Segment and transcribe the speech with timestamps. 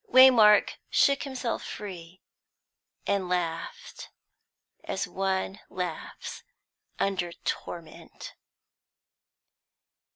[0.11, 2.23] Waymark shook himself free,
[3.05, 4.09] and laughed
[4.83, 6.41] as one laughs
[6.97, 8.33] under torment.